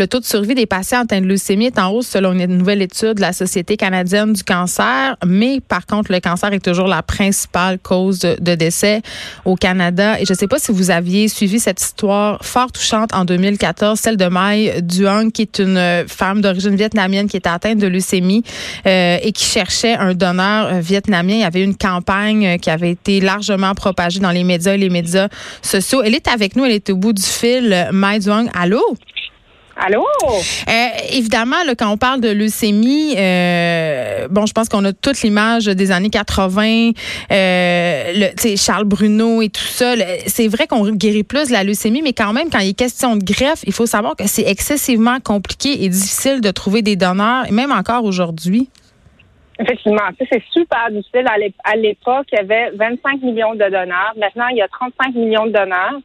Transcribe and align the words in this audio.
Le 0.00 0.06
taux 0.06 0.18
de 0.18 0.24
survie 0.24 0.54
des 0.54 0.64
patients 0.64 1.02
atteints 1.02 1.20
de 1.20 1.26
leucémie 1.26 1.66
est 1.66 1.78
en 1.78 1.90
hausse 1.90 2.06
selon 2.06 2.32
une 2.32 2.46
nouvelle 2.46 2.80
étude 2.80 3.16
de 3.16 3.20
la 3.20 3.34
Société 3.34 3.76
canadienne 3.76 4.32
du 4.32 4.42
cancer. 4.42 5.14
Mais 5.26 5.60
par 5.60 5.84
contre, 5.84 6.10
le 6.10 6.20
cancer 6.20 6.50
est 6.54 6.64
toujours 6.64 6.88
la 6.88 7.02
principale 7.02 7.78
cause 7.78 8.20
de, 8.20 8.54
décès 8.54 9.02
au 9.44 9.56
Canada. 9.56 10.18
Et 10.18 10.24
je 10.24 10.32
ne 10.32 10.38
sais 10.38 10.46
pas 10.48 10.58
si 10.58 10.72
vous 10.72 10.90
aviez 10.90 11.28
suivi 11.28 11.60
cette 11.60 11.82
histoire 11.82 12.42
fort 12.42 12.72
touchante 12.72 13.12
en 13.12 13.26
2014, 13.26 14.00
celle 14.00 14.16
de 14.16 14.24
Mai 14.24 14.80
Duong, 14.80 15.32
qui 15.32 15.42
est 15.42 15.58
une 15.58 16.06
femme 16.08 16.40
d'origine 16.40 16.76
vietnamienne 16.76 17.28
qui 17.28 17.36
était 17.36 17.50
atteinte 17.50 17.76
de 17.76 17.86
leucémie 17.86 18.42
euh, 18.86 19.18
et 19.22 19.32
qui 19.32 19.44
cherchait 19.44 19.96
un 19.96 20.14
donneur 20.14 20.80
vietnamien. 20.80 21.34
Il 21.34 21.40
y 21.40 21.44
avait 21.44 21.62
une 21.62 21.76
campagne 21.76 22.58
qui 22.58 22.70
avait 22.70 22.92
été 22.92 23.20
largement 23.20 23.74
propagée 23.74 24.20
dans 24.20 24.30
les 24.30 24.44
médias 24.44 24.72
et 24.72 24.78
les 24.78 24.88
médias 24.88 25.28
sociaux. 25.60 26.00
Elle 26.02 26.14
est 26.14 26.26
avec 26.28 26.56
nous, 26.56 26.64
elle 26.64 26.72
est 26.72 26.88
au 26.88 26.96
bout 26.96 27.12
du 27.12 27.22
fil. 27.22 27.90
Mai 27.92 28.18
Duong, 28.18 28.48
allô? 28.54 28.80
Allô? 29.82 30.04
Euh, 30.24 30.72
évidemment, 31.12 31.62
là, 31.64 31.74
quand 31.74 31.90
on 31.90 31.96
parle 31.96 32.20
de 32.20 32.28
leucémie, 32.28 33.14
euh, 33.16 34.28
bon, 34.28 34.44
je 34.44 34.52
pense 34.52 34.68
qu'on 34.68 34.84
a 34.84 34.92
toute 34.92 35.22
l'image 35.22 35.66
des 35.66 35.90
années 35.90 36.10
80, 36.10 36.90
euh, 37.32 38.12
le, 38.14 38.56
Charles 38.56 38.84
Bruno 38.84 39.40
et 39.40 39.48
tout 39.48 39.62
ça. 39.62 39.94
C'est 40.26 40.48
vrai 40.48 40.66
qu'on 40.66 40.84
guérit 40.90 41.22
plus 41.22 41.48
de 41.48 41.52
la 41.52 41.64
leucémie, 41.64 42.02
mais 42.02 42.12
quand 42.12 42.34
même, 42.34 42.50
quand 42.50 42.58
il 42.58 42.70
est 42.70 42.78
question 42.78 43.16
de 43.16 43.24
greffe, 43.24 43.62
il 43.66 43.72
faut 43.72 43.86
savoir 43.86 44.16
que 44.16 44.26
c'est 44.26 44.46
excessivement 44.46 45.18
compliqué 45.20 45.84
et 45.84 45.88
difficile 45.88 46.42
de 46.42 46.50
trouver 46.50 46.82
des 46.82 46.96
donneurs, 46.96 47.50
même 47.50 47.72
encore 47.72 48.04
aujourd'hui. 48.04 48.68
Effectivement, 49.58 50.08
c'est 50.18 50.42
super 50.52 50.90
difficile. 50.90 51.26
À 51.64 51.76
l'époque, 51.76 52.26
il 52.32 52.36
y 52.36 52.38
avait 52.38 52.70
25 52.70 53.22
millions 53.22 53.54
de 53.54 53.64
donneurs. 53.64 54.12
Maintenant, 54.18 54.48
il 54.48 54.58
y 54.58 54.62
a 54.62 54.68
35 54.68 55.14
millions 55.14 55.46
de 55.46 55.52
donneurs. 55.52 56.00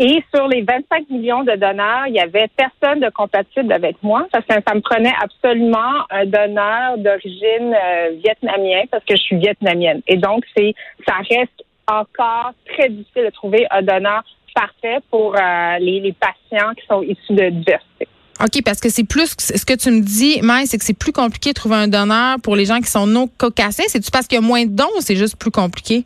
Et 0.00 0.22
sur 0.32 0.46
les 0.46 0.62
25 0.62 1.10
millions 1.10 1.42
de 1.42 1.56
donneurs, 1.56 2.06
il 2.06 2.14
y 2.14 2.20
avait 2.20 2.46
personne 2.56 3.00
de 3.00 3.10
compatible 3.10 3.72
avec 3.72 3.96
moi 4.04 4.28
parce 4.30 4.44
que 4.46 4.54
ça 4.54 4.74
me 4.74 4.80
prenait 4.80 5.12
absolument 5.20 6.06
un 6.10 6.24
donneur 6.24 6.98
d'origine 6.98 7.74
euh, 7.74 8.10
vietnamienne 8.22 8.86
parce 8.92 9.04
que 9.04 9.16
je 9.16 9.22
suis 9.22 9.36
vietnamienne. 9.36 10.00
Et 10.06 10.16
donc, 10.16 10.44
c'est 10.56 10.72
ça 11.04 11.14
reste 11.28 11.64
encore 11.88 12.52
très 12.72 12.90
difficile 12.90 13.24
de 13.24 13.30
trouver 13.30 13.66
un 13.72 13.82
donneur 13.82 14.22
parfait 14.54 14.98
pour 15.10 15.34
euh, 15.34 15.78
les, 15.80 16.14
patients 16.20 16.74
qui 16.74 16.86
sont 16.86 17.02
issus 17.02 17.34
de 17.34 17.50
diversité. 17.50 18.08
OK, 18.40 18.62
parce 18.64 18.80
que 18.80 18.90
c'est 18.90 19.04
plus, 19.04 19.34
ce 19.36 19.64
que 19.64 19.74
tu 19.74 19.90
me 19.90 20.00
dis, 20.00 20.40
Maï, 20.42 20.68
c'est 20.68 20.78
que 20.78 20.84
c'est 20.84 20.96
plus 20.96 21.12
compliqué 21.12 21.50
de 21.50 21.54
trouver 21.54 21.74
un 21.74 21.88
donneur 21.88 22.36
pour 22.40 22.54
les 22.54 22.66
gens 22.66 22.78
qui 22.78 22.88
sont 22.88 23.08
non 23.08 23.28
caucasiens. 23.36 23.86
C'est-tu 23.88 24.12
parce 24.12 24.28
qu'il 24.28 24.36
y 24.36 24.44
a 24.44 24.46
moins 24.46 24.64
de 24.64 24.70
dons 24.70 24.90
ou 24.96 25.00
c'est 25.00 25.16
juste 25.16 25.36
plus 25.36 25.50
compliqué? 25.50 26.04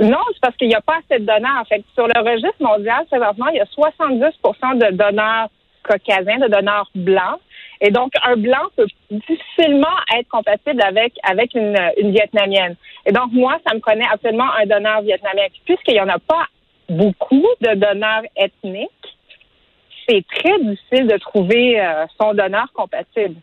Non, 0.00 0.18
c'est 0.32 0.40
parce 0.40 0.56
qu'il 0.56 0.68
n'y 0.68 0.74
a 0.74 0.80
pas 0.80 0.98
assez 0.98 1.20
de 1.20 1.26
donneurs. 1.26 1.60
En 1.60 1.64
fait, 1.64 1.84
sur 1.94 2.06
le 2.06 2.20
registre 2.20 2.60
mondial, 2.60 3.04
présentement, 3.06 3.48
il 3.48 3.56
y 3.56 3.60
a 3.60 3.64
70% 3.64 4.78
de 4.78 4.96
donneurs 4.96 5.48
caucasiens, 5.82 6.38
de 6.38 6.48
donneurs 6.48 6.88
blancs. 6.94 7.40
Et 7.82 7.90
donc, 7.90 8.12
un 8.22 8.36
blanc 8.36 8.68
peut 8.76 8.86
difficilement 9.10 9.96
être 10.16 10.28
compatible 10.28 10.82
avec, 10.82 11.14
avec 11.22 11.54
une, 11.54 11.76
vietnamienne. 11.98 12.76
Et 13.04 13.12
donc, 13.12 13.32
moi, 13.32 13.58
ça 13.66 13.74
me 13.74 13.80
prenait 13.80 14.06
absolument 14.10 14.50
un 14.58 14.66
donneur 14.66 15.02
vietnamien. 15.02 15.46
Puisqu'il 15.64 15.94
n'y 15.94 16.00
en 16.00 16.08
a 16.08 16.18
pas 16.18 16.46
beaucoup 16.88 17.46
de 17.60 17.74
donneurs 17.74 18.22
ethniques, 18.36 18.90
c'est 20.08 20.24
très 20.34 20.58
difficile 20.60 21.08
de 21.08 21.16
trouver 21.18 21.80
euh, 21.80 22.06
son 22.20 22.34
donneur 22.34 22.72
compatible. 22.72 23.36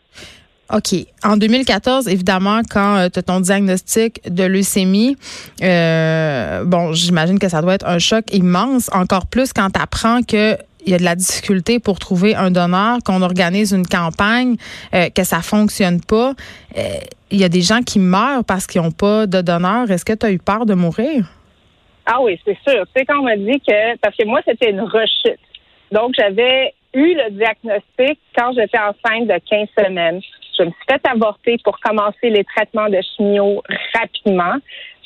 OK. 0.74 1.06
En 1.24 1.38
2014, 1.38 2.08
évidemment, 2.08 2.62
quand 2.70 2.98
euh, 2.98 3.10
tu 3.10 3.20
as 3.20 3.24
ton 3.24 3.40
diagnostic 3.40 4.22
de 4.30 4.44
leucémie, 4.44 5.16
euh, 5.64 6.64
bon, 6.66 6.92
j'imagine 6.94 7.40
que 7.40 7.48
ça 7.48 7.62
doit 7.62 7.76
être 7.76 7.88
un 7.88 8.00
choc 8.00 8.26
immense, 8.34 8.90
encore 8.94 9.28
plus 9.28 9.54
quand 9.54 9.70
tu 9.70 9.82
apprends 9.82 10.22
que 10.24 10.58
il 10.86 10.92
y 10.92 10.94
a 10.94 11.00
de 11.00 11.04
la 11.04 11.16
difficulté 11.16 11.80
pour 11.80 12.00
trouver 12.00 12.34
un 12.34 12.50
donneur, 12.50 13.00
qu'on 13.06 13.22
organise 13.22 13.74
une 13.74 13.86
campagne, 13.86 14.56
euh, 14.94 15.10
que 15.10 15.24
ça 15.26 15.42
fonctionne 15.42 16.00
pas. 16.00 16.34
Il 17.30 17.38
y 17.38 17.44
a 17.44 17.50
des 17.50 17.62
gens 17.62 17.82
qui 17.82 18.00
meurent 18.00 18.46
parce 18.46 18.68
qu'ils 18.68 18.82
n'ont 18.82 18.92
pas 18.92 19.28
de 19.28 19.42
donneur. 19.42 19.92
Est-ce 19.92 20.06
que 20.06 20.14
tu 20.14 20.26
as 20.26 20.32
eu 20.32 20.38
peur 20.38 20.66
de 20.66 20.74
mourir? 20.76 21.26
Ah 22.06 22.22
oui, 22.22 22.40
c'est 22.46 22.58
sûr. 22.66 22.86
Tu 22.86 22.92
sais, 22.96 23.06
quand 23.06 23.20
on 23.20 23.24
m'a 23.24 23.36
dit 23.36 23.60
que, 23.68 23.98
parce 23.98 24.16
que 24.16 24.26
moi, 24.26 24.40
c'était 24.48 24.72
une 24.72 24.80
rechute. 24.80 25.40
Donc, 25.92 26.14
j'avais 26.18 26.74
eu 26.94 27.14
le 27.14 27.32
diagnostic 27.32 28.20
quand 28.38 28.54
j'étais 28.54 28.80
enceinte 28.80 29.28
de 29.28 29.40
15 29.50 29.68
semaines. 29.78 30.22
Je 30.58 30.64
me 30.64 30.70
suis 30.70 30.86
fait 30.90 31.02
avorter 31.08 31.58
pour 31.64 31.80
commencer 31.80 32.30
les 32.30 32.44
traitements 32.44 32.90
de 32.90 33.00
chimio 33.16 33.62
rapidement. 33.94 34.56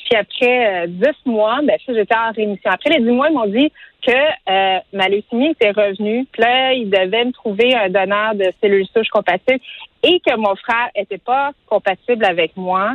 Puis 0.04 0.16
après 0.16 0.84
euh, 0.84 0.86
dix 0.88 1.16
mois, 1.26 1.60
ben 1.62 1.78
j'étais 1.86 2.14
en 2.14 2.32
rémission. 2.32 2.70
Après 2.70 2.90
les 2.90 3.00
dix 3.00 3.10
mois, 3.10 3.28
ils 3.28 3.34
m'ont 3.34 3.46
dit 3.46 3.72
que 4.06 4.12
euh, 4.12 4.78
ma 4.92 5.08
leucémie 5.08 5.50
était 5.50 5.70
revenue. 5.70 6.26
Puis 6.32 6.42
là, 6.42 6.72
ils 6.72 6.90
devaient 6.90 7.24
me 7.24 7.32
trouver 7.32 7.74
un 7.74 7.88
donneur 7.88 8.34
de 8.34 8.46
cellules 8.60 8.86
souches 8.94 9.08
compatibles 9.08 9.60
et 10.02 10.20
que 10.20 10.36
mon 10.36 10.56
frère 10.56 10.90
était 10.94 11.18
pas 11.18 11.52
compatible 11.66 12.24
avec 12.24 12.56
moi. 12.56 12.94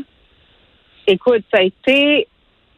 Écoute, 1.08 1.44
ça 1.54 1.60
a 1.60 1.64
été 1.64 2.28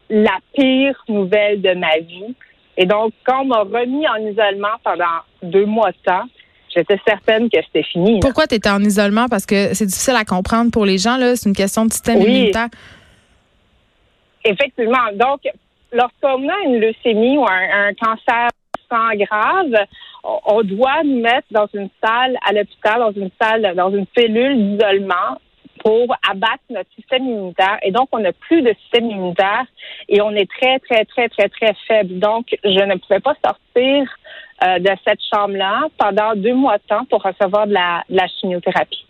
la 0.08 0.38
pire 0.54 1.02
nouvelle 1.08 1.60
de 1.60 1.74
ma 1.74 1.98
vie. 1.98 2.34
Et 2.76 2.86
donc, 2.86 3.12
quand 3.24 3.42
on 3.42 3.46
m'a 3.46 3.60
remis 3.60 4.06
en 4.08 4.16
isolement 4.16 4.76
pendant 4.84 5.20
deux 5.42 5.66
mois 5.66 5.90
de 5.90 5.96
temps, 6.04 6.24
j'étais 6.74 6.98
certaine 7.06 7.50
que 7.50 7.58
c'était 7.66 7.82
fini. 7.82 8.20
Pourquoi 8.20 8.46
tu 8.46 8.54
étais 8.54 8.70
en 8.70 8.80
isolement? 8.80 9.28
Parce 9.28 9.46
que 9.46 9.74
c'est 9.74 9.86
difficile 9.86 10.16
à 10.16 10.24
comprendre 10.24 10.70
pour 10.70 10.84
les 10.84 10.98
gens. 10.98 11.16
là. 11.16 11.36
C'est 11.36 11.48
une 11.48 11.56
question 11.56 11.86
de 11.86 11.92
système 11.92 12.20
immunitaire. 12.20 12.68
Effectivement. 14.44 15.12
Donc, 15.14 15.40
lorsqu'on 15.92 16.48
a 16.48 16.60
une 16.64 16.80
leucémie 16.80 17.36
ou 17.38 17.46
un, 17.46 17.92
cancer 17.94 18.48
sans 18.88 19.14
grave, 19.16 19.86
on 20.22 20.62
doit 20.62 21.02
nous 21.04 21.20
mettre 21.20 21.46
dans 21.50 21.68
une 21.74 21.88
salle 22.02 22.36
à 22.46 22.52
l'hôpital, 22.52 23.00
dans 23.00 23.12
une 23.12 23.30
salle, 23.40 23.74
dans 23.74 23.90
une 23.90 24.06
cellule 24.16 24.56
d'isolement 24.56 25.38
pour 25.82 26.14
abattre 26.28 26.62
notre 26.68 26.90
système 26.94 27.24
immunitaire. 27.24 27.78
Et 27.82 27.90
donc, 27.90 28.08
on 28.12 28.18
n'a 28.18 28.32
plus 28.32 28.62
de 28.62 28.74
système 28.82 29.10
immunitaire 29.10 29.64
et 30.08 30.20
on 30.20 30.30
est 30.30 30.48
très, 30.50 30.78
très, 30.78 31.04
très, 31.04 31.28
très, 31.28 31.48
très 31.48 31.74
faible. 31.86 32.18
Donc, 32.18 32.46
je 32.62 32.84
ne 32.84 32.96
pouvais 32.96 33.20
pas 33.20 33.34
sortir 33.44 34.06
euh, 34.62 34.78
de 34.78 34.90
cette 35.06 35.20
chambre-là 35.32 35.88
pendant 35.98 36.34
deux 36.36 36.54
mois 36.54 36.78
de 36.78 36.82
temps 36.82 37.04
pour 37.06 37.22
recevoir 37.22 37.66
de 37.66 37.72
la, 37.72 38.26
chimiothérapie. 38.40 39.06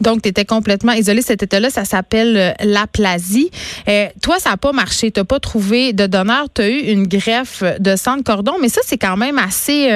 Donc, 0.00 0.22
tu 0.22 0.28
étais 0.28 0.44
complètement 0.44 0.92
isolée. 0.92 1.22
Cet 1.22 1.42
état-là, 1.42 1.70
ça 1.70 1.84
s'appelle 1.84 2.36
euh, 2.36 2.50
l'aplasie. 2.64 3.50
Euh, 3.88 4.06
toi, 4.22 4.38
ça 4.38 4.50
n'a 4.50 4.56
pas 4.56 4.72
marché. 4.72 5.10
Tu 5.10 5.20
n'as 5.20 5.24
pas 5.24 5.40
trouvé 5.40 5.92
de 5.92 6.06
donneur. 6.06 6.46
Tu 6.54 6.62
as 6.62 6.68
eu 6.68 6.78
une 6.92 7.06
greffe 7.06 7.62
de 7.78 7.96
sang 7.96 8.16
de 8.16 8.22
cordon, 8.22 8.54
mais 8.60 8.68
ça, 8.68 8.80
c'est 8.84 8.98
quand 8.98 9.16
même 9.16 9.38
assez. 9.38 9.88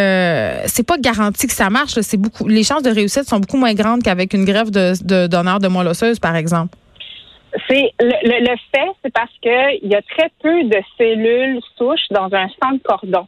c'est 0.66 0.86
pas 0.86 0.98
garanti 0.98 1.46
que 1.46 1.52
ça 1.52 1.70
marche. 1.70 1.98
Les 2.46 2.62
chances 2.62 2.82
de 2.82 2.90
réussite 2.90 3.24
sont 3.24 3.40
beaucoup 3.40 3.56
moins 3.56 3.74
grandes 3.74 4.02
qu'avec 4.02 4.34
une 4.34 4.44
greffe 4.44 4.70
de, 4.70 5.26
donneur 5.26 5.58
de 5.58 5.68
moelle 5.68 5.88
osseuse, 5.88 6.18
par 6.18 6.36
exemple. 6.36 6.76
C'est 7.68 7.92
le, 8.00 8.56
fait, 8.72 8.90
c'est 9.02 9.12
parce 9.12 9.32
qu'il 9.42 9.90
y 9.90 9.94
a 9.94 10.02
très 10.02 10.30
peu 10.40 10.64
de 10.64 10.78
cellules 10.96 11.60
souches 11.76 12.06
dans 12.10 12.32
un 12.32 12.48
sang 12.48 12.72
de 12.72 12.82
cordon. 12.82 13.26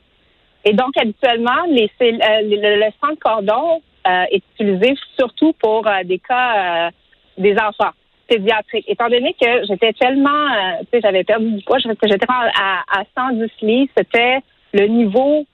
Et 0.65 0.75
donc, 0.75 0.97
habituellement, 0.97 1.65
euh, 1.67 1.87
le, 2.01 2.91
sang 3.01 3.13
de 3.13 3.19
cordon 3.19 3.83
euh, 4.07 4.25
est 4.31 4.43
utilisé 4.55 4.95
surtout 5.19 5.53
pour 5.55 5.87
euh, 5.87 6.03
des 6.05 6.19
cas 6.19 6.91
des 7.39 7.55
enfants 7.55 7.93
pédiatriques. 8.29 8.85
Étant 8.89 9.09
donné 9.09 9.35
que 9.41 9.65
j'étais 9.69 9.93
tellement, 9.95 10.49
tu 10.81 10.87
sais, 10.93 11.01
j'avais 11.03 11.25
perdu 11.25 11.53
du 11.53 11.65
poids, 11.65 11.79
j'étais 11.79 12.27
à, 12.29 12.83
à 12.91 13.05
110 13.17 13.49
livres, 13.63 13.91
c'était 13.97 14.39
le 14.73 14.87
niveau 14.87 15.45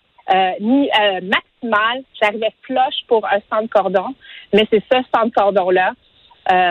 ni, 0.61 0.89
maximal. 1.23 2.03
J'arrivais 2.21 2.53
floche 2.63 3.05
pour 3.07 3.25
un 3.27 3.39
sang 3.51 3.63
de 3.63 3.69
cordon, 3.69 4.15
mais 4.53 4.67
c'est 4.71 4.83
ce 4.91 4.99
sang 5.15 5.27
de 5.27 5.31
cordon-là 5.31 5.93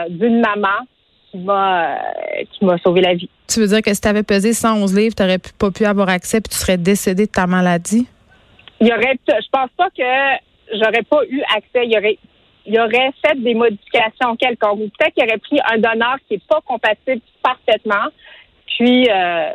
d'une 0.10 0.42
maman 0.42 0.80
qui 1.32 1.38
m'a 1.38 2.00
qui 2.52 2.66
m'a 2.66 2.78
sauvé 2.80 3.02
la 3.02 3.14
vie. 3.14 3.30
Tu 3.48 3.60
veux 3.60 3.68
dire 3.68 3.82
que 3.82 3.94
si 3.94 4.02
tu 4.02 4.08
avais 4.08 4.24
pesé 4.24 4.54
111 4.54 4.96
livres, 4.96 5.16
tu 5.16 5.24
n'aurais 5.24 5.40
pas 5.60 5.72
pu 5.72 5.86
avoir 5.86 6.10
accès 6.10 6.42
puis 6.42 6.50
tu 6.50 6.58
serais 6.58 6.78
décédé 6.78 7.26
de 7.28 7.32
ta 7.32 7.48
maladie? 7.48 8.08
il 8.80 8.88
y 8.88 8.92
aurait, 8.92 9.18
je 9.28 9.48
pense 9.52 9.70
pas 9.76 9.90
que 9.90 10.38
j'aurais 10.74 11.04
pas 11.04 11.24
eu 11.30 11.42
accès. 11.56 11.86
Il 11.86 11.94
y 11.94 11.98
aurait, 11.98 12.18
il 12.66 12.80
aurait 12.80 13.12
fait 13.26 13.42
des 13.42 13.54
modifications 13.54 14.36
quelconques. 14.36 14.80
Ou 14.80 14.90
peut-être 14.98 15.14
qu'il 15.14 15.24
aurait 15.24 15.38
pris 15.38 15.60
un 15.70 15.78
donneur 15.78 16.18
qui 16.28 16.36
est 16.36 16.48
pas 16.48 16.62
compatible 16.62 17.22
parfaitement, 17.42 18.08
puis 18.68 19.10
euh, 19.10 19.54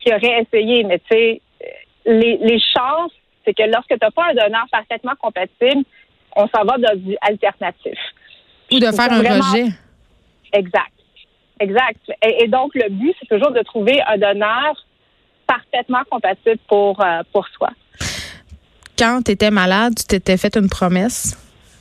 qui 0.00 0.12
aurait 0.12 0.42
essayé. 0.42 0.84
Mais 0.84 0.98
tu 0.98 1.06
sais, 1.10 1.40
les, 2.06 2.38
les 2.38 2.60
chances, 2.60 3.12
c'est 3.44 3.54
que 3.54 3.62
lorsque 3.64 3.88
tu 3.88 3.98
n'as 4.00 4.10
pas 4.10 4.30
un 4.30 4.34
donneur 4.34 4.66
parfaitement 4.70 5.14
compatible, 5.20 5.84
on 6.36 6.46
s'en 6.48 6.64
va 6.64 6.78
dans 6.78 6.96
du 6.96 7.16
alternatif. 7.20 7.98
Ou 8.72 8.78
de 8.78 8.86
faire 8.86 9.12
un 9.12 9.18
rejet. 9.18 9.68
Exact. 10.52 10.92
Exact. 11.60 12.12
Et, 12.22 12.46
donc, 12.48 12.74
le 12.74 12.88
but, 12.88 13.14
c'est 13.18 13.28
toujours 13.28 13.52
de 13.52 13.62
trouver 13.62 14.00
un 14.06 14.16
donneur 14.16 14.84
parfaitement 15.46 16.02
compatible 16.08 16.58
pour, 16.68 17.00
euh, 17.00 17.22
pour 17.32 17.48
soi 17.48 17.70
quand 18.98 19.22
tu 19.24 19.32
étais 19.32 19.50
malade, 19.50 19.94
tu 19.96 20.04
t'étais 20.04 20.36
fait 20.36 20.56
une 20.56 20.68
promesse? 20.68 21.36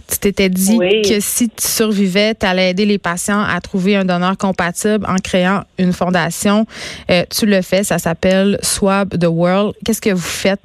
Tu 0.09 0.19
t'étais 0.19 0.47
dit 0.47 0.77
que 0.77 1.19
si 1.19 1.49
tu 1.49 1.67
survivais, 1.67 2.33
tu 2.33 2.45
allais 2.45 2.69
aider 2.69 2.85
les 2.85 2.97
patients 2.97 3.41
à 3.41 3.59
trouver 3.59 3.97
un 3.97 4.05
donneur 4.05 4.37
compatible 4.37 5.05
en 5.05 5.17
créant 5.17 5.63
une 5.77 5.91
fondation. 5.91 6.65
Euh, 7.11 7.23
tu 7.29 7.45
le 7.45 7.61
fais, 7.61 7.83
ça 7.83 7.97
s'appelle 7.97 8.57
Swab 8.61 9.17
the 9.17 9.27
World. 9.27 9.75
Qu'est-ce 9.85 9.99
que 9.99 10.11
vous 10.11 10.21
faites? 10.21 10.61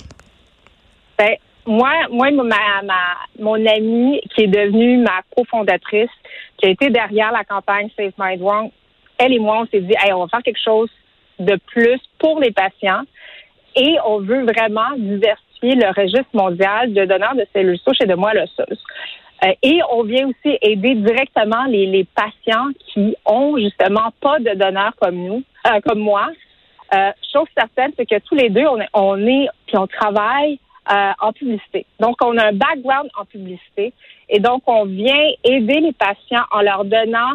Ben, 1.19 1.35
moi, 1.67 1.91
moi, 2.13 2.31
ma, 2.31 2.83
ma, 2.85 2.95
mon 3.41 3.55
amie 3.67 4.21
qui 4.33 4.43
est 4.43 4.47
devenue 4.47 4.99
ma 4.99 5.23
cofondatrice, 5.37 6.11
qui 6.59 6.67
a 6.67 6.71
été 6.71 6.91
derrière 6.91 7.33
la 7.33 7.43
campagne 7.43 7.89
Save 7.97 8.13
My 8.21 8.39
Drunk, 8.39 8.73
elle 9.19 9.33
et 9.33 9.41
moi, 9.41 9.63
on 9.63 9.67
s'est 9.67 9.81
dit, 9.81 9.95
hey, 10.05 10.13
on 10.13 10.21
va 10.21 10.29
faire 10.29 10.43
quelque 10.45 10.63
chose 10.65 10.91
de 11.41 11.59
plus 11.67 11.99
pour 12.21 12.39
les 12.39 12.53
patients 12.53 13.03
et 13.75 13.97
on 14.07 14.21
veut 14.21 14.45
vraiment 14.45 14.97
diversifier 14.97 15.52
le 15.71 15.89
registre 15.95 16.35
mondial 16.35 16.93
de 16.93 17.05
donneurs 17.05 17.35
de 17.35 17.47
cellules 17.53 17.79
souches 17.79 18.01
et 18.03 18.07
de 18.07 18.15
moelle 18.15 18.39
osseuse. 18.39 18.79
Euh, 19.45 19.53
et 19.63 19.81
on 19.91 20.03
vient 20.05 20.29
aussi 20.29 20.59
aider 20.61 20.95
directement 20.95 21.65
les, 21.65 22.07
patients 22.15 22.71
qui 22.93 23.17
ont 23.27 23.57
justement 23.59 24.13
pas 24.21 24.39
de 24.39 24.55
donneurs 24.55 24.95
comme 25.01 25.17
nous, 25.17 25.43
euh, 25.67 25.81
comme 25.87 26.01
moi. 26.01 26.29
Euh, 26.95 27.11
chose 27.33 27.47
certaine, 27.57 27.93
c'est 27.97 28.07
que 28.07 28.19
tous 28.21 28.35
les 28.35 28.51
deux, 28.51 28.67
on 28.67 28.81
est, 28.81 28.89
on 28.93 29.27
est 29.27 29.49
puis 29.67 29.77
on 29.79 29.87
travaille 29.87 30.59
euh, 30.93 31.13
en 31.21 31.33
publicité. 31.33 31.87
Donc, 31.99 32.17
on 32.23 32.37
a 32.37 32.49
un 32.49 32.53
background 32.53 33.09
en 33.19 33.25
publicité 33.25 33.93
et 34.29 34.41
donc 34.41 34.63
on 34.67 34.85
vient 34.85 35.31
aider 35.45 35.81
les 35.81 35.93
patients 35.93 36.45
en 36.51 36.61
leur 36.61 36.85
donnant 36.85 37.33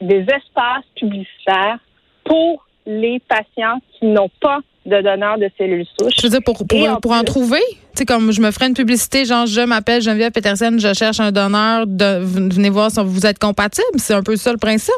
des 0.00 0.20
espaces 0.20 0.84
publicitaires 0.94 1.78
pour 2.24 2.64
les 2.84 3.18
patients 3.20 3.78
qui 3.92 4.06
n'ont 4.06 4.30
pas 4.40 4.60
de 4.86 5.02
donneurs 5.02 5.38
de 5.38 5.50
cellules 5.58 5.86
souches. 5.98 6.14
Je 6.16 6.22
veux 6.22 6.30
dire, 6.30 6.40
pour, 6.44 6.56
pour, 6.66 7.00
pour 7.00 7.12
en 7.12 7.24
trouver, 7.24 7.62
tu 7.68 7.76
sais, 7.94 8.06
comme 8.06 8.32
je 8.32 8.40
me 8.40 8.50
ferais 8.50 8.68
une 8.68 8.74
publicité, 8.74 9.24
genre, 9.24 9.46
je 9.46 9.60
m'appelle 9.60 10.00
Geneviève 10.00 10.32
Petersen, 10.32 10.78
je 10.78 10.94
cherche 10.94 11.20
un 11.20 11.32
donneur, 11.32 11.86
de, 11.86 12.20
venez 12.20 12.70
voir 12.70 12.90
si 12.90 13.00
vous 13.02 13.26
êtes 13.26 13.38
compatible. 13.38 13.98
C'est 13.98 14.14
un 14.14 14.22
peu 14.22 14.36
ça 14.36 14.52
le 14.52 14.58
principe. 14.58 14.94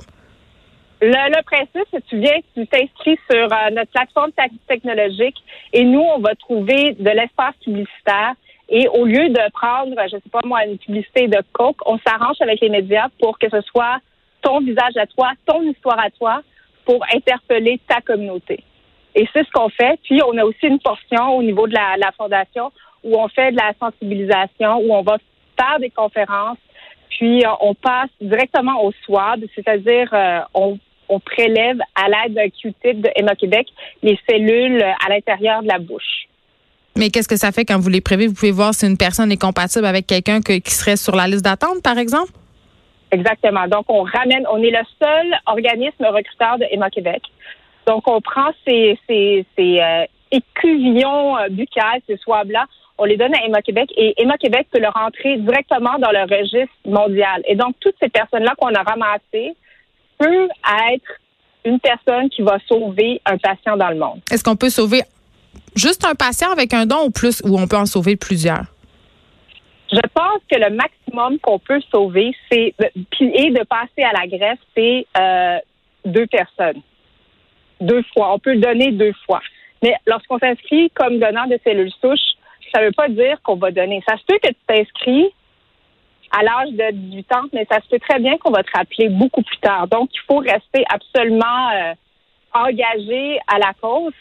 Le, 1.00 1.42
principe, 1.42 1.86
c'est 1.92 2.00
que 2.00 2.08
tu 2.08 2.18
viens, 2.18 2.38
tu 2.54 2.66
t'inscris 2.66 3.18
sur 3.30 3.44
euh, 3.44 3.70
notre 3.72 3.90
plateforme 3.92 4.32
technologique 4.68 5.36
et 5.72 5.84
nous, 5.84 6.00
on 6.00 6.18
va 6.18 6.34
trouver 6.34 6.96
de 6.98 7.10
l'espace 7.10 7.54
publicitaire. 7.64 8.34
Et 8.68 8.86
au 8.88 9.04
lieu 9.06 9.28
de 9.28 9.52
prendre, 9.52 9.94
je 10.04 10.16
sais 10.16 10.30
pas 10.30 10.40
moi, 10.44 10.64
une 10.66 10.76
publicité 10.76 11.28
de 11.28 11.38
Coke, 11.52 11.78
on 11.86 11.98
s'arrange 12.06 12.36
avec 12.40 12.60
les 12.60 12.68
médias 12.68 13.06
pour 13.20 13.38
que 13.38 13.48
ce 13.48 13.60
soit 13.62 13.98
ton 14.42 14.60
visage 14.60 14.96
à 14.96 15.06
toi, 15.06 15.30
ton 15.46 15.62
histoire 15.62 15.98
à 15.98 16.10
toi, 16.10 16.42
pour 16.84 17.04
interpeller 17.14 17.80
ta 17.88 18.00
communauté. 18.00 18.64
Et 19.18 19.28
c'est 19.32 19.44
ce 19.44 19.50
qu'on 19.50 19.68
fait. 19.68 19.98
Puis, 20.04 20.20
on 20.22 20.38
a 20.38 20.44
aussi 20.44 20.66
une 20.66 20.78
portion 20.78 21.36
au 21.36 21.42
niveau 21.42 21.66
de 21.66 21.74
la, 21.74 21.96
la 21.98 22.12
fondation 22.12 22.70
où 23.02 23.18
on 23.18 23.28
fait 23.28 23.50
de 23.50 23.56
la 23.56 23.72
sensibilisation, 23.80 24.78
où 24.78 24.94
on 24.94 25.02
va 25.02 25.18
faire 25.58 25.78
des 25.80 25.90
conférences, 25.90 26.58
puis 27.10 27.44
euh, 27.44 27.48
on 27.60 27.74
passe 27.74 28.10
directement 28.20 28.84
au 28.84 28.92
SWAB, 29.04 29.40
c'est-à-dire 29.54 30.08
euh, 30.12 30.40
on 30.54 30.78
on 31.08 31.20
prélève 31.20 31.78
à 31.94 32.08
l'aide 32.08 32.34
d'un 32.34 32.48
Q-tip 32.48 33.00
de 33.00 33.10
Héma-Québec 33.16 33.66
les 34.02 34.18
cellules 34.28 34.82
à 34.82 35.08
l'intérieur 35.08 35.62
de 35.62 35.68
la 35.68 35.78
bouche. 35.78 36.28
Mais 36.96 37.10
qu'est-ce 37.10 37.28
que 37.28 37.36
ça 37.36 37.50
fait 37.50 37.64
quand 37.64 37.78
vous 37.78 37.88
les 37.88 38.00
prévez? 38.00 38.26
Vous 38.26 38.34
pouvez 38.34 38.50
voir 38.50 38.74
si 38.74 38.86
une 38.86 38.98
personne 38.98 39.30
est 39.32 39.40
compatible 39.40 39.86
avec 39.86 40.06
quelqu'un 40.06 40.40
qui 40.40 40.70
serait 40.70 40.96
sur 40.96 41.14
la 41.14 41.26
liste 41.26 41.44
d'attente, 41.44 41.82
par 41.82 41.96
exemple? 41.96 42.32
Exactement. 43.10 43.66
Donc, 43.68 43.86
on 43.88 44.02
ramène, 44.02 44.44
on 44.52 44.62
est 44.62 44.70
le 44.70 44.84
seul 45.00 45.34
organisme 45.46 46.04
recruteur 46.04 46.58
de 46.58 46.66
Héma-Québec. 46.70 47.22
Donc, 47.88 48.06
on 48.06 48.20
prend 48.20 48.50
ces, 48.66 48.98
ces, 49.08 49.46
ces 49.56 49.80
euh, 49.80 50.04
écuvillons 50.30 51.38
euh, 51.38 51.48
buccales, 51.48 52.02
ces 52.06 52.18
swabs-là, 52.18 52.66
on 52.98 53.04
les 53.04 53.16
donne 53.16 53.34
à 53.34 53.46
Héma-Québec 53.46 53.90
et 53.96 54.12
Héma-Québec 54.20 54.66
peut 54.70 54.80
le 54.80 54.88
rentrer 54.88 55.38
directement 55.38 55.98
dans 55.98 56.10
le 56.10 56.22
registre 56.22 56.74
mondial. 56.84 57.42
Et 57.46 57.56
donc, 57.56 57.76
toutes 57.80 57.94
ces 58.02 58.10
personnes-là 58.10 58.54
qu'on 58.58 58.74
a 58.74 58.82
ramassées, 58.82 59.54
peut 60.18 60.48
être 60.92 61.10
une 61.64 61.80
personne 61.80 62.28
qui 62.28 62.42
va 62.42 62.58
sauver 62.68 63.22
un 63.24 63.38
patient 63.38 63.76
dans 63.76 63.88
le 63.88 63.96
monde. 63.96 64.20
Est-ce 64.30 64.44
qu'on 64.44 64.56
peut 64.56 64.68
sauver 64.68 65.02
juste 65.74 66.04
un 66.04 66.14
patient 66.14 66.50
avec 66.50 66.74
un 66.74 66.84
don 66.84 67.06
ou 67.06 67.10
plus, 67.10 67.40
ou 67.44 67.58
on 67.58 67.66
peut 67.66 67.76
en 67.76 67.86
sauver 67.86 68.16
plusieurs? 68.16 68.64
Je 69.90 70.00
pense 70.12 70.40
que 70.50 70.58
le 70.58 70.74
maximum 70.74 71.38
qu'on 71.38 71.58
peut 71.58 71.80
sauver, 71.90 72.34
c'est 72.50 72.74
et 73.20 73.50
de 73.50 73.64
passer 73.64 74.02
à 74.02 74.12
la 74.12 74.26
greffe, 74.26 74.58
c'est 74.76 75.06
euh, 75.16 75.58
deux 76.04 76.26
personnes, 76.26 76.82
deux 77.80 78.02
fois. 78.14 78.34
On 78.34 78.38
peut 78.38 78.54
le 78.54 78.60
donner 78.60 78.92
deux 78.92 79.12
fois. 79.26 79.40
Mais 79.82 79.94
lorsqu'on 80.06 80.38
s'inscrit 80.38 80.90
comme 80.90 81.18
donneur 81.18 81.46
de 81.48 81.58
cellules 81.64 81.92
souches, 82.00 82.36
ça 82.72 82.80
ne 82.80 82.86
veut 82.86 82.92
pas 82.92 83.08
dire 83.08 83.40
qu'on 83.42 83.56
va 83.56 83.70
donner. 83.70 84.02
Ça 84.08 84.16
se 84.16 84.24
peut 84.24 84.38
que 84.42 84.48
tu 84.48 84.54
t'inscris 84.66 85.28
à 86.30 86.42
l'âge 86.42 86.70
de 86.72 86.90
18 86.92 87.32
ans, 87.32 87.44
mais 87.52 87.66
ça 87.70 87.80
se 87.80 87.88
fait 87.88 87.98
très 87.98 88.18
bien 88.18 88.36
qu'on 88.38 88.50
va 88.50 88.62
te 88.62 88.70
rappeler 88.76 89.08
beaucoup 89.08 89.42
plus 89.42 89.56
tard. 89.58 89.88
Donc, 89.88 90.10
il 90.12 90.20
faut 90.26 90.38
rester 90.38 90.84
absolument 90.90 91.70
euh, 91.74 91.94
engagé 92.52 93.38
à 93.46 93.58
la 93.58 93.72
cause 93.80 94.12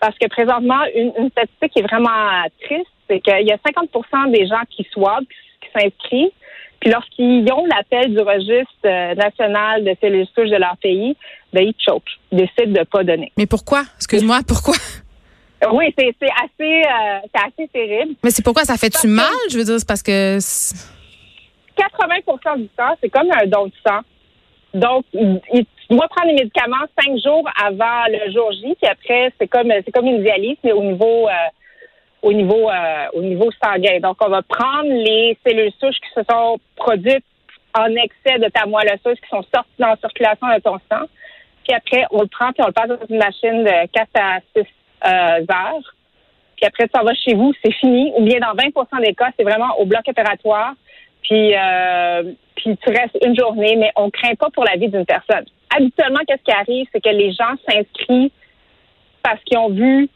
parce 0.00 0.18
que 0.18 0.26
présentement, 0.26 0.80
une, 0.96 1.30
statistique 1.30 1.72
qui 1.72 1.78
est 1.78 1.86
vraiment 1.86 2.42
triste, 2.62 2.90
c'est 3.08 3.20
qu'il 3.20 3.46
y 3.46 3.52
a 3.52 3.56
50% 3.56 4.32
des 4.32 4.46
gens 4.48 4.62
qui 4.68 4.82
qui 4.82 5.70
s'inscrivent, 5.72 6.32
puis 6.80 6.90
lorsqu'ils 6.90 7.46
ont 7.52 7.64
l'appel 7.66 8.12
du 8.12 8.20
registre 8.20 8.72
euh, 8.84 9.14
national 9.14 9.84
de 9.84 9.94
cellules 10.00 10.26
souches 10.34 10.50
de 10.50 10.56
leur 10.56 10.76
pays, 10.78 11.16
ben, 11.52 11.62
ils 11.62 11.74
choquent, 11.78 12.18
ils 12.32 12.38
décident 12.38 12.72
de 12.72 12.80
ne 12.80 12.84
pas 12.84 13.04
donner. 13.04 13.30
Mais 13.36 13.46
pourquoi? 13.46 13.84
Excuse-moi, 13.96 14.40
pourquoi? 14.46 14.74
Oui, 15.72 15.94
c'est 15.96 16.12
assez, 16.20 16.82
euh, 16.82 17.20
assez 17.34 17.68
terrible. 17.68 18.16
Mais 18.24 18.30
c'est 18.30 18.42
pourquoi 18.42 18.64
ça 18.64 18.76
fait-tu 18.76 19.06
mal? 19.06 19.30
Je 19.48 19.58
veux 19.58 19.64
dire, 19.64 19.78
c'est 19.78 19.86
parce 19.86 20.02
que 20.02 20.38
80% 20.38 22.58
du 22.58 22.66
temps, 22.68 22.96
c'est 23.00 23.08
comme 23.08 23.30
un 23.30 23.46
don 23.46 23.66
de 23.66 23.72
sang. 23.86 24.00
Donc, 24.74 25.04
il, 25.12 25.40
tu 25.92 25.96
dois 25.96 26.08
prendre 26.08 26.28
les 26.28 26.42
médicaments 26.42 26.86
cinq 27.00 27.18
jours 27.22 27.46
avant 27.62 28.04
le 28.08 28.32
jour 28.32 28.50
J, 28.52 28.74
puis 28.80 28.90
après, 28.90 29.32
c'est 29.38 29.46
comme 29.46 29.70
c'est 29.84 29.92
comme 29.92 30.06
une 30.06 30.22
dialyse, 30.22 30.56
mais 30.64 30.72
au 30.72 30.82
niveau 30.82 31.28
euh, 31.28 31.32
au 32.22 32.32
niveau 32.32 32.70
euh, 32.70 33.06
au 33.12 33.22
niveau 33.22 33.50
sanguin. 33.62 34.00
Donc, 34.00 34.16
on 34.24 34.28
va 34.28 34.42
prendre 34.42 34.88
les 34.88 35.36
cellules 35.44 35.72
souches 35.80 36.00
qui 36.00 36.10
se 36.14 36.22
sont 36.28 36.58
produites 36.76 37.24
en 37.74 37.86
excès 37.86 38.38
de 38.38 38.48
ta 38.48 38.66
moelle 38.66 38.92
osseuse, 38.94 39.18
qui 39.20 39.28
sont 39.28 39.42
sorties 39.54 39.70
dans 39.78 39.88
la 39.88 39.96
circulation 39.96 40.46
de 40.48 40.60
ton 40.60 40.78
sang. 40.90 41.06
Puis 41.64 41.74
après, 41.74 42.04
on 42.10 42.22
le 42.22 42.28
prend 42.28 42.52
puis 42.52 42.62
on 42.62 42.66
le 42.66 42.72
passe 42.72 42.88
dans 42.88 43.06
une 43.08 43.18
machine 43.18 43.64
de 43.64 43.86
4 43.92 44.08
à 44.14 44.38
6 44.56 44.60
euh, 44.60 45.08
heures. 45.08 45.94
Puis 46.56 46.66
après, 46.66 46.88
ça 46.94 47.02
va 47.02 47.14
chez 47.14 47.34
vous, 47.34 47.52
c'est 47.64 47.72
fini. 47.72 48.12
Ou 48.16 48.24
bien 48.24 48.38
dans 48.40 48.54
20% 48.54 49.04
des 49.04 49.14
cas, 49.14 49.30
c'est 49.36 49.44
vraiment 49.44 49.78
au 49.78 49.86
bloc 49.86 50.02
opératoire 50.06 50.74
puis, 51.22 51.54
euh, 51.54 52.32
puis 52.56 52.76
tu 52.76 52.90
restes 52.90 53.16
une 53.24 53.36
journée, 53.38 53.76
mais 53.76 53.92
on 53.96 54.10
craint 54.10 54.34
pas 54.34 54.50
pour 54.50 54.64
la 54.64 54.76
vie 54.76 54.88
d'une 54.88 55.06
personne. 55.06 55.44
Habituellement, 55.74 56.20
qu'est-ce 56.26 56.42
qui 56.42 56.52
arrive, 56.52 56.86
c'est 56.92 57.00
que 57.00 57.10
les 57.10 57.32
gens 57.32 57.54
s'inscrivent 57.68 58.30
parce 59.22 59.42
qu'ils 59.44 59.58
ont 59.58 59.70
vu 59.70 60.08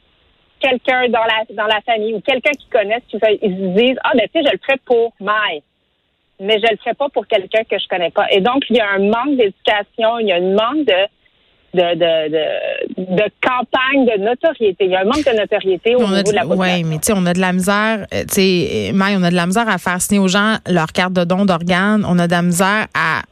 quelqu'un 0.60 1.08
dans 1.08 1.24
la 1.24 1.44
dans 1.54 1.66
la 1.66 1.80
famille 1.82 2.14
ou 2.14 2.20
quelqu'un 2.20 2.52
qu'ils 2.52 2.70
connaissent, 2.70 3.02
qui 3.08 3.18
ils 3.42 3.56
se 3.56 3.78
disent 3.78 3.98
ah 4.04 4.12
ben 4.14 4.26
tu 4.32 4.40
sais 4.40 4.46
je 4.46 4.52
le 4.52 4.58
ferai 4.64 4.78
pour 4.84 5.12
Maï, 5.20 5.62
mais 6.40 6.58
je 6.60 6.70
le 6.70 6.76
ferai 6.78 6.94
pas 6.94 7.08
pour 7.08 7.26
quelqu'un 7.26 7.64
que 7.64 7.78
je 7.78 7.86
connais 7.88 8.10
pas. 8.10 8.26
Et 8.30 8.40
donc 8.40 8.64
il 8.70 8.76
y 8.76 8.80
a 8.80 8.88
un 8.90 8.98
manque 8.98 9.36
d'éducation, 9.36 10.18
il 10.18 10.28
y 10.28 10.32
a 10.32 10.36
un 10.36 10.54
manque 10.54 10.86
de 10.86 11.06
de, 11.74 11.94
de, 11.94 13.16
de, 13.16 13.24
campagne 13.42 14.06
de 14.06 14.24
notoriété. 14.24 14.86
Il 14.86 14.92
y 14.92 14.96
a 14.96 15.00
un 15.00 15.04
manque 15.04 15.26
de 15.26 15.36
notoriété 15.36 15.94
au 15.94 16.08
niveau 16.08 16.22
de, 16.22 16.32
la 16.32 16.42
population. 16.42 16.78
Oui, 16.78 16.84
mais 16.84 16.96
tu 16.96 17.06
sais, 17.06 17.12
on 17.14 17.26
a 17.26 17.34
de 17.34 17.40
la 17.40 17.52
misère, 17.52 18.06
euh, 18.14 18.22
tu 18.22 18.34
sais, 18.34 18.92
on 18.94 19.22
a 19.22 19.30
de 19.30 19.34
la 19.34 19.46
misère 19.46 19.68
à 19.68 19.76
faire 19.76 20.00
signer 20.00 20.20
aux 20.20 20.28
gens 20.28 20.56
leur 20.66 20.92
carte 20.92 21.12
de 21.12 21.24
don 21.24 21.44
d'organes. 21.44 22.04
On 22.08 22.18
a 22.18 22.26
de 22.26 22.32
la 22.32 22.42
misère 22.42 22.86
à 22.94 23.22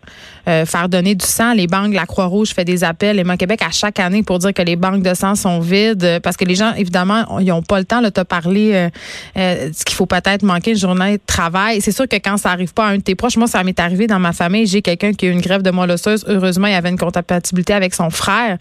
euh, 0.46 0.66
faire 0.66 0.88
donner 0.88 1.14
du 1.14 1.24
sang. 1.24 1.54
Les 1.54 1.66
banques, 1.66 1.94
la 1.94 2.06
Croix-Rouge 2.06 2.50
fait 2.50 2.64
des 2.64 2.84
appels, 2.84 3.16
les 3.16 3.36
Québec 3.36 3.62
à 3.66 3.70
chaque 3.70 3.98
année 3.98 4.22
pour 4.22 4.38
dire 4.38 4.52
que 4.52 4.62
les 4.62 4.76
banques 4.76 5.02
de 5.02 5.14
sang 5.14 5.34
sont 5.34 5.58
vides 5.58 6.04
euh, 6.04 6.20
parce 6.20 6.36
que 6.36 6.44
les 6.44 6.54
gens, 6.54 6.72
évidemment, 6.74 7.38
ils 7.40 7.46
n'ont 7.46 7.62
pas 7.62 7.78
le 7.78 7.84
temps. 7.84 8.02
de 8.02 8.10
te 8.10 8.20
parler 8.20 8.90
euh, 9.36 9.70
ce 9.72 9.84
qu'il 9.84 9.96
faut 9.96 10.06
peut-être 10.06 10.42
manquer 10.42 10.72
une 10.72 10.76
journée 10.76 11.16
de 11.16 11.22
travail. 11.26 11.80
C'est 11.80 11.92
sûr 11.92 12.06
que 12.06 12.16
quand 12.16 12.36
ça 12.36 12.50
arrive 12.50 12.72
pas 12.74 12.86
à 12.86 12.88
un 12.90 12.98
de 12.98 13.02
tes 13.02 13.14
proches, 13.14 13.36
moi, 13.36 13.46
ça 13.46 13.64
m'est 13.64 13.78
arrivé 13.80 14.06
dans 14.06 14.18
ma 14.18 14.32
famille. 14.32 14.66
J'ai 14.66 14.82
quelqu'un 14.82 15.12
qui 15.12 15.26
a 15.26 15.30
une 15.30 15.40
grève 15.40 15.62
de 15.62 15.70
moelle 15.70 15.90
osseuse. 15.90 16.24
Heureusement, 16.28 16.66
il 16.66 16.74
avait 16.74 16.90
une 16.90 16.98
compatibilité 16.98 17.72
avec 17.72 17.94
son 17.94 18.10
frère. 18.10 18.58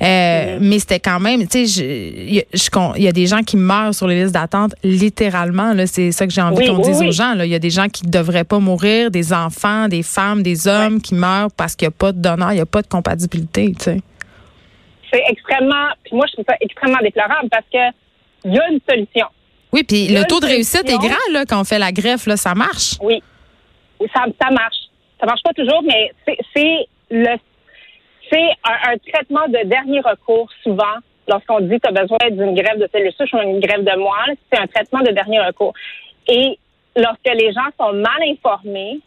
Mais 0.00 0.78
c'était 0.78 1.00
quand 1.00 1.20
même, 1.20 1.46
tu 1.46 1.66
sais, 1.66 1.84
il 2.26 2.34
y, 2.34 3.08
a 3.08 3.12
des 3.12 3.26
gens 3.26 3.42
qui 3.42 3.56
meurent 3.56 3.94
sur 3.94 4.06
les 4.06 4.22
listes 4.22 4.34
d'attente, 4.34 4.74
littéralement. 4.82 5.74
C'est 5.86 6.12
ça 6.12 6.26
que 6.26 6.32
j'ai 6.32 6.42
envie 6.42 6.66
qu'on 6.66 6.78
dise 6.78 7.02
aux 7.02 7.12
gens. 7.12 7.34
Il 7.40 7.50
y 7.50 7.54
a 7.54 7.58
des 7.58 7.70
gens 7.70 7.88
qui 7.88 8.06
ne 8.06 8.10
devraient 8.10 8.44
pas 8.44 8.58
mourir, 8.58 9.10
des 9.10 9.32
enfants, 9.32 9.88
des 9.88 10.02
femmes, 10.02 10.42
des 10.42 10.68
hommes 10.68 11.00
qui 11.00 11.14
meurent 11.14 11.23
parce 11.56 11.76
qu'il 11.76 11.86
n'y 11.88 11.94
a 11.94 11.96
pas 11.96 12.12
de 12.12 12.18
donneur, 12.20 12.52
il 12.52 12.56
n'y 12.56 12.60
a 12.60 12.66
pas 12.66 12.82
de 12.82 12.86
compatibilité, 12.86 13.72
tu 13.72 13.84
sais. 13.84 14.00
C'est 15.12 15.22
extrêmement, 15.28 15.90
puis 16.04 16.16
moi, 16.16 16.26
je 16.28 16.32
trouve 16.32 16.44
ça 16.48 16.56
extrêmement 16.60 16.98
déplorable 17.02 17.48
parce 17.48 17.66
que 17.72 17.78
il 18.44 18.54
y 18.54 18.58
a 18.58 18.68
une 18.68 18.80
solution. 18.88 19.26
Oui, 19.72 19.82
puis 19.84 20.08
le 20.08 20.24
taux 20.24 20.40
de 20.40 20.46
réussite 20.46 20.88
est 20.88 20.98
grand, 20.98 21.32
là, 21.32 21.44
quand 21.48 21.60
on 21.60 21.64
fait 21.64 21.78
la 21.78 21.92
greffe, 21.92 22.26
là, 22.26 22.36
ça 22.36 22.54
marche. 22.54 22.96
Oui. 23.02 23.22
Ça, 24.12 24.24
ça 24.40 24.50
marche. 24.50 24.76
Ça 25.20 25.26
marche 25.26 25.42
pas 25.42 25.52
toujours, 25.52 25.82
mais 25.82 26.12
c'est 26.54 26.86
le 27.10 27.36
c'est 28.30 28.50
un, 28.64 28.96
traitement 29.12 29.46
de 29.48 29.66
dernier 29.68 30.00
recours 30.00 30.48
souvent 30.62 30.96
lorsqu'on 31.28 31.60
dit 31.60 31.78
que 31.78 31.88
tu 31.88 31.88
as 31.88 32.02
besoin 32.02 32.18
d'une 32.30 32.54
grève 32.54 32.78
de 32.78 32.88
cellules 32.92 33.12
souches 33.12 33.32
ou 33.32 33.38
une 33.38 33.60
grève 33.60 33.84
de 33.84 33.96
moelle, 33.98 34.36
c'est 34.50 34.58
un 34.58 34.66
traitement 34.66 35.00
de 35.00 35.10
dernier 35.10 35.40
recours. 35.40 35.74
Et 36.28 36.58
lorsque 36.96 37.34
les 37.34 37.52
gens 37.52 37.68
sont 37.78 37.92
mal 37.92 38.22
informés, 38.26 39.00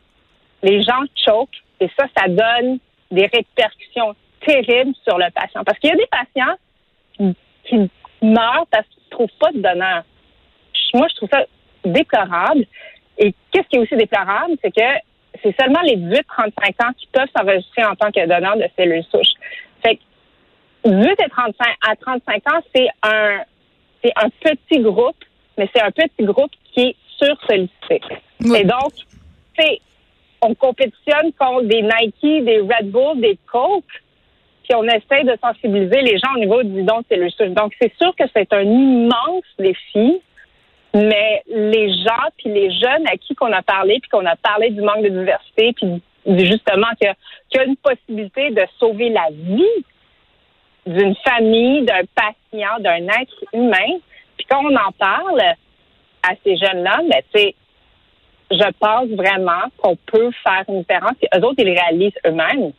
les 0.64 0.82
gens 0.82 1.04
choquent 1.26 1.64
et 1.80 1.90
ça, 1.98 2.06
ça 2.18 2.28
donne 2.28 2.80
des 3.12 3.28
répercussions 3.28 4.16
terribles 4.46 4.94
sur 5.08 5.18
le 5.18 5.32
patient. 5.32 5.64
Parce 5.64 5.78
qu'il 5.80 5.90
y 5.90 5.94
a 5.94 5.96
des 5.96 6.08
patients 6.08 7.34
qui, 7.66 7.90
meurent 8.22 8.66
parce 8.72 8.88
qu'ils 8.88 9.04
ne 9.04 9.10
trouvent 9.12 9.38
pas 9.40 9.52
de 9.52 9.60
donneur. 9.60 10.04
Moi, 10.94 11.08
je 11.10 11.16
trouve 11.18 11.30
ça 11.32 11.46
déplorable. 11.86 12.66
Et 13.18 13.34
qu'est-ce 13.52 13.68
qui 13.68 13.76
est 13.76 13.80
aussi 13.80 13.96
déplorable, 13.96 14.56
c'est 14.64 14.72
que 14.72 14.82
c'est 15.44 15.56
seulement 15.60 15.82
les 15.82 15.98
18-35 15.98 16.88
ans 16.88 16.94
qui 16.98 17.08
peuvent 17.12 17.30
s'enregistrer 17.36 17.86
en 17.86 17.96
tant 17.96 18.12
que 18.12 18.26
donneur 18.26 18.58
de 18.58 18.66
cellules 18.76 19.04
souches. 19.04 19.34
Fait 19.84 19.98
que 19.98 20.90
18 20.90 21.12
et 21.12 21.30
35 21.30 21.68
à 21.88 21.96
35 21.96 22.36
ans, 22.52 22.62
c'est 22.74 22.88
un 23.04 23.40
c'est 24.04 24.14
un 24.16 24.30
petit 24.30 24.80
groupe, 24.80 25.24
mais 25.58 25.70
c'est 25.76 25.82
un 25.82 25.92
petit 25.92 26.24
groupe 26.24 26.52
qui 26.72 26.82
est 26.82 26.96
sur-sollicité. 27.18 28.02
Et 28.56 28.64
donc, 28.64 28.94
c'est 29.58 29.82
on 30.42 30.54
compétitionne 30.56 31.32
contre 31.38 31.64
des 31.64 31.82
Nike, 31.82 32.46
des 32.46 32.60
Red 32.60 32.92
Bull, 32.92 33.20
des 33.20 33.38
Coke, 33.52 33.86
puis 34.64 34.76
on 34.76 34.84
essaie 34.84 35.24
de 35.24 35.38
sensibiliser 35.42 36.02
les 36.02 36.18
gens 36.18 36.34
au 36.36 36.40
niveau 36.40 36.62
du 36.62 36.84
don 36.84 37.02
de. 37.10 37.54
Donc, 37.54 37.74
c'est 37.82 37.94
sûr 37.98 38.14
que 38.16 38.26
c'est 38.36 38.52
un 38.52 38.64
immense 38.64 39.46
défi. 39.58 40.22
Mais 40.94 41.44
les 41.48 41.90
gens, 41.94 42.28
puis 42.38 42.50
les 42.50 42.72
jeunes 42.72 43.06
à 43.08 43.18
qui 43.18 43.36
qu'on 43.36 43.52
a 43.52 43.62
parlé, 43.62 44.00
puis 44.00 44.10
qu'on 44.10 44.26
a 44.26 44.36
parlé 44.36 44.72
du 44.72 44.82
manque 44.82 45.04
de 45.04 45.10
diversité, 45.10 45.74
puis 45.74 46.02
justement 46.26 46.88
qu'il 47.00 47.14
y, 47.54 47.58
a 47.58 47.64
une 47.64 47.76
possibilité 47.78 48.50
de 48.52 48.64
sauver 48.80 49.10
la 49.10 49.28
vie 49.32 49.86
d'une 50.86 51.16
famille, 51.18 51.84
d'un 51.84 52.02
patient, 52.16 52.80
d'un 52.80 53.06
être 53.08 53.44
humain. 53.54 54.00
Puis 54.38 54.48
quand 54.50 54.64
on 54.64 54.76
en 54.76 54.92
parle 54.98 55.42
à 56.24 56.34
ces 56.44 56.58
jeunes-là, 56.58 57.02
ben, 57.04 57.22
tu 57.34 57.54
je 58.52 58.72
pense 58.80 59.10
vraiment 59.10 59.64
qu'on 59.78 59.96
peut 59.96 60.30
faire 60.44 60.64
une 60.70 60.80
différence. 60.80 61.14
Et 61.22 61.28
eux 61.38 61.44
autres, 61.44 61.56
ils 61.58 61.66
les 61.66 61.80
réalisent 61.80 62.18
eux-mêmes. 62.26 62.72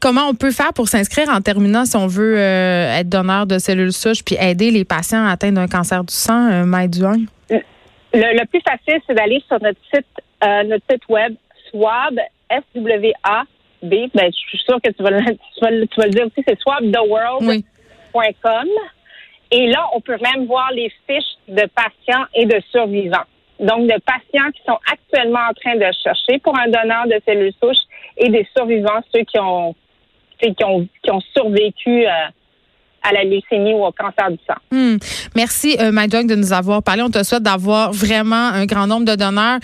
Comment 0.00 0.28
on 0.28 0.34
peut 0.34 0.50
faire 0.50 0.74
pour 0.74 0.88
s'inscrire 0.88 1.30
en 1.30 1.40
terminant 1.40 1.86
si 1.86 1.96
on 1.96 2.06
veut 2.06 2.38
euh, 2.38 2.98
être 2.98 3.08
donneur 3.08 3.46
de 3.46 3.58
cellules 3.58 3.92
souches 3.92 4.22
puis 4.22 4.36
aider 4.38 4.70
les 4.70 4.84
patients 4.84 5.26
atteints 5.26 5.52
d'un 5.52 5.66
cancer 5.66 6.04
du 6.04 6.12
sang, 6.12 6.52
euh, 6.52 6.66
Le, 6.66 7.60
le, 8.12 8.44
plus 8.46 8.60
facile, 8.60 9.00
c'est 9.06 9.14
d'aller 9.14 9.42
sur 9.48 9.58
notre 9.62 9.80
site, 9.94 10.04
euh, 10.44 10.62
notre 10.64 10.84
site 10.90 11.08
web 11.08 11.34
swab, 11.70 12.20
S-W-A-B. 12.50 13.94
Ben, 14.14 14.30
je 14.30 14.38
suis 14.48 14.58
sûre 14.58 14.78
que 14.84 14.90
tu 14.90 15.02
vas, 15.02 15.10
le, 15.10 15.22
tu 15.22 15.60
vas, 15.62 15.70
le 15.70 15.86
dire 16.10 16.26
aussi, 16.26 16.44
c'est 16.46 16.60
swabtheworld.com. 16.60 18.68
Et 19.52 19.68
là, 19.68 19.86
on 19.94 20.00
peut 20.00 20.18
même 20.20 20.46
voir 20.46 20.70
les 20.72 20.92
fiches 21.06 21.38
de 21.48 21.66
patients 21.74 22.26
et 22.34 22.44
de 22.44 22.60
survivants. 22.70 23.24
Donc, 23.60 23.86
de 23.86 24.00
patients 24.00 24.50
qui 24.52 24.62
sont 24.66 24.78
actuellement 24.90 25.40
en 25.50 25.54
train 25.54 25.76
de 25.76 25.86
chercher 26.02 26.38
pour 26.40 26.58
un 26.58 26.66
donneur 26.66 27.06
de 27.06 27.20
cellules 27.26 27.52
souches 27.62 27.84
et 28.16 28.28
des 28.28 28.46
survivants, 28.56 29.00
ceux 29.12 29.22
qui 29.22 29.38
ont 29.38 29.74
qui 30.40 30.64
ont, 30.64 30.86
qui 31.02 31.10
ont 31.10 31.20
survécu 31.34 32.06
euh, 32.06 32.10
à 33.02 33.12
la 33.12 33.24
leucémie 33.24 33.74
ou 33.74 33.84
au 33.84 33.92
cancer 33.92 34.30
du 34.30 34.38
sang. 34.46 34.56
Hmm. 34.70 34.96
Merci, 35.36 35.76
euh, 35.80 35.90
de 35.90 36.34
nous 36.34 36.52
avoir 36.52 36.82
parlé. 36.82 37.02
On 37.02 37.10
te 37.10 37.22
souhaite 37.22 37.42
d'avoir 37.42 37.92
vraiment 37.92 38.48
un 38.48 38.66
grand 38.66 38.86
nombre 38.86 39.04
de 39.04 39.14
donneurs 39.14 39.58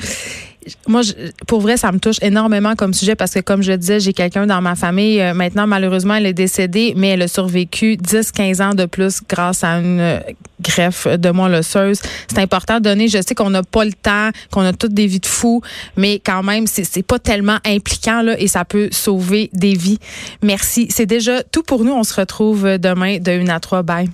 moi, 0.86 1.02
pour 1.46 1.60
vrai, 1.60 1.76
ça 1.76 1.90
me 1.90 1.98
touche 1.98 2.18
énormément 2.22 2.74
comme 2.76 2.92
sujet 2.92 3.14
parce 3.14 3.32
que, 3.32 3.40
comme 3.40 3.62
je 3.62 3.72
disais, 3.72 4.00
j'ai 4.00 4.12
quelqu'un 4.12 4.46
dans 4.46 4.60
ma 4.60 4.74
famille. 4.74 5.20
Euh, 5.20 5.34
maintenant, 5.34 5.66
malheureusement, 5.66 6.14
elle 6.14 6.26
est 6.26 6.34
décédée, 6.34 6.92
mais 6.96 7.08
elle 7.08 7.22
a 7.22 7.28
survécu 7.28 7.96
10-15 7.96 8.62
ans 8.62 8.74
de 8.74 8.84
plus 8.86 9.20
grâce 9.28 9.64
à 9.64 9.78
une 9.78 10.00
euh, 10.00 10.20
greffe 10.60 11.06
de 11.06 11.30
moelle 11.30 11.54
osseuse. 11.54 12.00
C'est 12.28 12.40
important 12.40 12.76
de 12.76 12.84
donner. 12.84 13.08
Je 13.08 13.22
sais 13.22 13.34
qu'on 13.34 13.50
n'a 13.50 13.62
pas 13.62 13.84
le 13.84 13.92
temps, 13.92 14.30
qu'on 14.50 14.62
a 14.62 14.72
toutes 14.72 14.94
des 14.94 15.06
vies 15.06 15.20
de 15.20 15.26
fous, 15.26 15.62
mais 15.96 16.20
quand 16.24 16.42
même, 16.42 16.66
c'est 16.66 17.02
pas 17.02 17.18
tellement 17.18 17.58
impliquant 17.64 18.22
là, 18.22 18.38
et 18.38 18.48
ça 18.48 18.64
peut 18.64 18.88
sauver 18.92 19.50
des 19.52 19.74
vies. 19.74 19.98
Merci. 20.42 20.88
C'est 20.90 21.06
déjà 21.06 21.42
tout 21.42 21.62
pour 21.62 21.84
nous. 21.84 21.92
On 21.92 22.04
se 22.04 22.14
retrouve 22.14 22.78
demain 22.78 23.18
de 23.18 23.30
1 23.30 23.48
à 23.48 23.60
3. 23.60 23.82
Bye. 23.82 24.10